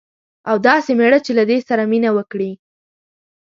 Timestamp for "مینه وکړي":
1.91-2.51